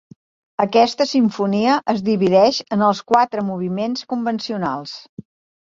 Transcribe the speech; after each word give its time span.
Aquesta 0.63 1.05
simfonia 1.11 1.75
es 1.93 2.01
divideix 2.09 2.63
en 2.77 2.87
els 2.89 3.05
quatre 3.13 3.47
moviments 3.51 4.09
convencionals. 4.15 4.97